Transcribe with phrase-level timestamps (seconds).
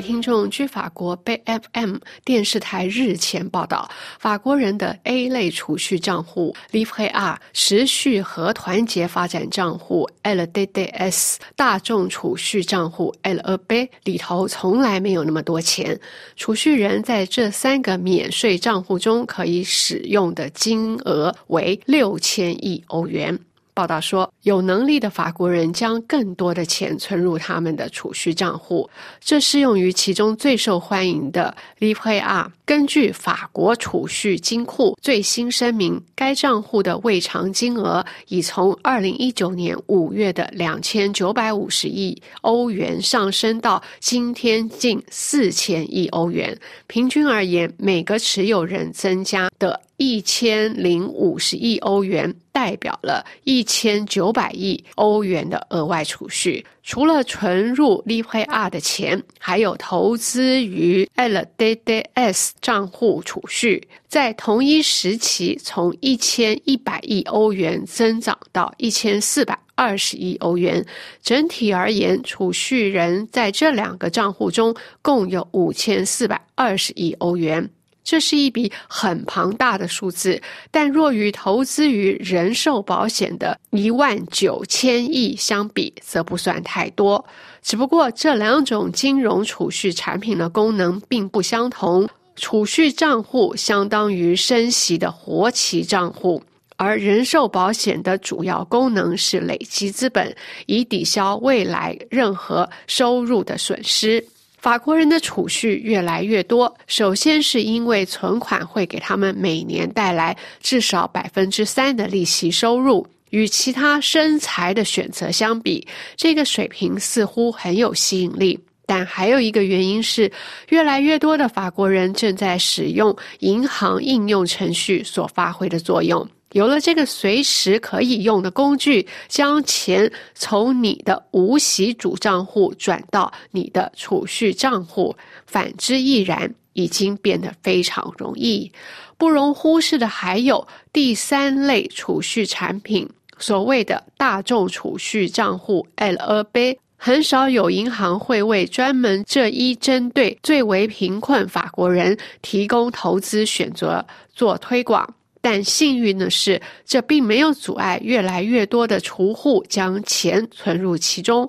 [0.00, 15.98] 听众据法国 BFM 电视台日前报道，法国人的 A 类储蓄账户 Livre A 持续和团结发展账户 LDDS 大众储蓄账户 LEB 里头从来没有那么多钱，
[16.36, 23.38] 储蓄人在这三个免税账户中可以使用的金额为六千亿欧元。
[23.78, 32.50] 报道说，有能力的法国人将更多的钱存入他们的储蓄账户，这适用于其中最受欢迎的 Livre A。
[32.66, 46.58] 根据法国储蓄金库最新声明，该账户的未偿金额已从二零一九年五月的两千九百五十亿欧元上升到今天近四千亿欧元。
[46.88, 49.80] 平均而言，每个持有人增加的。
[49.98, 56.64] 一千零五十亿欧元代表了一千九百亿欧元的额外储蓄。
[56.82, 70.82] 除了存入 l i b r A 的钱，还有投资于 LDDS 账户储蓄，在同一时期从一千一百亿欧元增长到一千四百二十亿欧元。
[71.22, 77.68] 整体而言，储蓄人在这两个账户中共有五千四百二十亿欧元。
[78.10, 87.22] 这是一笔很庞大的数字，但若与投资于人寿保险的一万九千亿相比，则不算太多。
[87.60, 92.08] 只不过这两种金融储蓄产品的功能并不相同。
[92.34, 96.42] 储蓄账户相当于升息的活期账户，
[96.76, 100.34] 而人寿保险的主要功能是累积资本，
[100.64, 104.24] 以抵消未来任何收入的损失。
[104.58, 113.06] 法国人的储蓄越来越多，首先是因为存款会给他们每年带来至少百分之三的利息收入。
[113.30, 118.58] 与其他生财的选择相比，这个水平似乎很有吸引力。
[118.86, 120.32] 但还有一个原因是，
[120.70, 126.26] 越来越多的法国人正在使用银行应用程序所发挥的作用。
[126.58, 135.14] 有了这个随时可以用的工具，将钱从你的无息主账户转到你的储蓄账户，
[135.46, 138.72] 反之亦然，已经变得非常容易。
[139.16, 143.08] 不容忽视的还有第三类储蓄产品，
[143.38, 146.76] 所谓的大众储蓄账户 （LEB）。
[147.00, 154.04] 很少有银行会为专门这一针对最为贫困法国人提供投资选择
[154.34, 155.14] 做推广。
[155.50, 161.48] 但幸运的是，这并没有阻碍越来越多的储户将钱存入其中。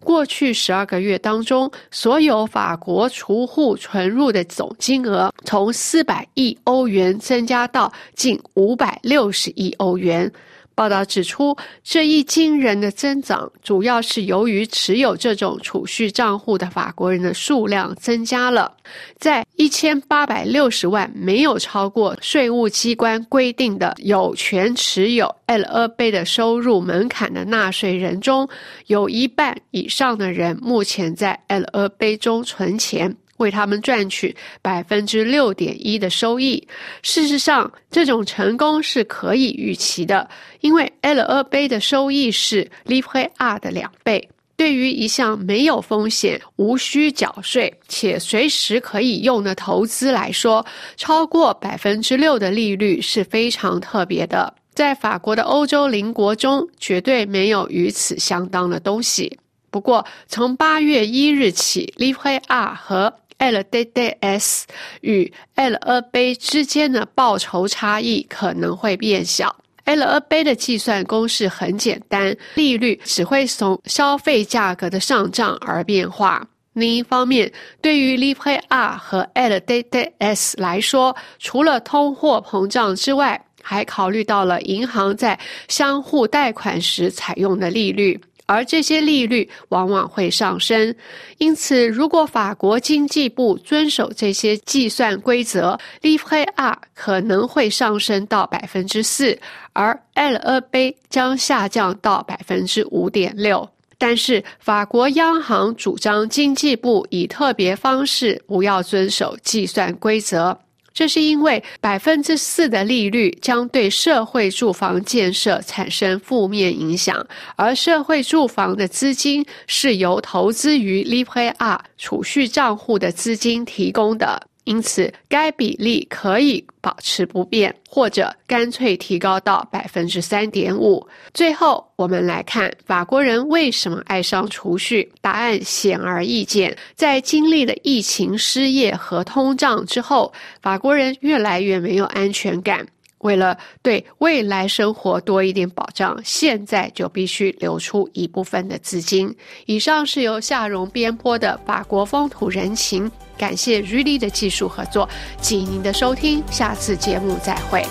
[0.00, 10.30] 过去十二个月当中，所有法国储户存入的总金额从四百亿欧元增加到近五百六十亿欧元。
[10.78, 18.72] 报道指出，这一惊人的增长主要是由于持有这种储蓄账户的法国人的数量增加了。
[19.18, 28.48] 在一千八百六十万没有超过税务机关规定的有权持有 LEB 的收入门槛的纳税人中，
[28.86, 33.16] 有一半以上的人目前在 LEB 中存钱。
[33.38, 36.66] 为他们赚取百分之六点一的收益。
[37.02, 40.28] 事实上，这种成功是可以预期的，
[40.60, 44.28] 因为 LEB 的收益是 Livre A 的两倍。
[44.56, 50.66] 对于一项没有风险、无需缴税且随时可以用的投资来说，
[50.96, 54.52] 超过百分之六的利率是非常特别的。
[54.74, 59.38] 在法国的欧洲邻国中，绝对没有与此相当的东西。
[59.70, 64.64] 不过，从八月一日起，Livre A 和 LDDS
[65.00, 69.54] 与 LEB 之间的报酬差异可能会变小。
[69.84, 76.46] LEB 的计算公式很简单，利率只会从消费价格的上涨而变化。
[76.74, 77.50] 另一方面，
[77.80, 85.38] 对于 Livre A 和 LDDS 来说，除了通货膨胀之外，还考虑到了银行在
[85.68, 88.20] 相互贷款时采用的利率。
[88.48, 90.94] 而这些利率往往会上升，
[91.36, 99.38] 因此，如果法国经济部遵守这些计算规则，Livre A 可能会上升到百分之四，
[99.74, 103.68] 而 LEB 将下降到百分之五点六。
[103.98, 110.58] 但是，法国央行主张经济部以特别方式不要遵守计算规则。
[110.98, 117.24] 这是因为百分之四的利率将对社会住房建设产生负面影响，
[117.54, 124.42] 而社会住房的资金是由投资于 l i p r 储蓄账户的资金提供的。
[124.68, 131.08] 因此该比例可以保持不变，或者干脆提高到百分之三点五。
[131.32, 135.10] 最后，我们来看法国人为什么爱上储蓄？
[135.22, 140.30] 答案显而易见，在经历了疫情、失业和通胀之后，
[140.60, 142.86] 法国人越来越没有安全感。
[143.18, 149.34] 为了对未来生活多一点保障，现在就必须留出一部分的资金。
[149.66, 155.08] 以上是由夏荣编播的法国风土人情，感谢 Rudy 的技术合作，
[155.40, 157.84] 请您的收听，下次节目再会。